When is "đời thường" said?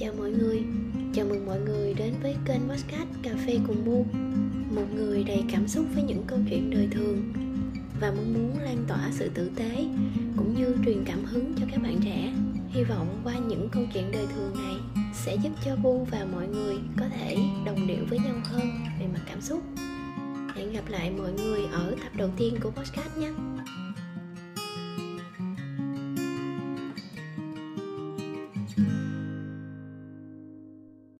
6.70-7.32, 14.12-14.54